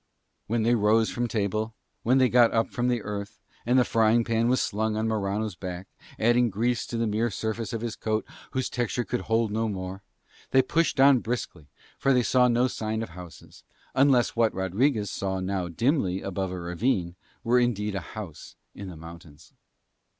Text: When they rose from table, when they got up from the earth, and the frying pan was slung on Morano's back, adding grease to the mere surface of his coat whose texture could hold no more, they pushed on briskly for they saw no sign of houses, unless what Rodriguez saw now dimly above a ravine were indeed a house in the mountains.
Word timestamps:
When 0.47 0.63
they 0.63 0.73
rose 0.73 1.11
from 1.11 1.27
table, 1.27 1.75
when 2.01 2.17
they 2.17 2.27
got 2.27 2.51
up 2.55 2.71
from 2.71 2.87
the 2.87 3.03
earth, 3.03 3.37
and 3.67 3.77
the 3.77 3.83
frying 3.85 4.23
pan 4.23 4.47
was 4.49 4.59
slung 4.59 4.95
on 4.97 5.07
Morano's 5.07 5.53
back, 5.53 5.87
adding 6.17 6.49
grease 6.49 6.87
to 6.87 6.97
the 6.97 7.05
mere 7.05 7.29
surface 7.29 7.71
of 7.71 7.81
his 7.81 7.95
coat 7.95 8.25
whose 8.49 8.67
texture 8.67 9.03
could 9.03 9.21
hold 9.21 9.51
no 9.51 9.69
more, 9.69 10.01
they 10.49 10.63
pushed 10.63 10.99
on 10.99 11.19
briskly 11.19 11.69
for 11.99 12.13
they 12.13 12.23
saw 12.23 12.47
no 12.47 12.67
sign 12.67 13.03
of 13.03 13.09
houses, 13.09 13.63
unless 13.93 14.35
what 14.35 14.55
Rodriguez 14.55 15.11
saw 15.11 15.39
now 15.39 15.67
dimly 15.67 16.23
above 16.23 16.49
a 16.49 16.59
ravine 16.59 17.15
were 17.43 17.59
indeed 17.59 17.93
a 17.93 17.99
house 17.99 18.55
in 18.73 18.87
the 18.89 18.97
mountains. 18.97 19.53